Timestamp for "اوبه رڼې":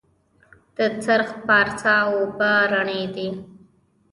2.13-3.03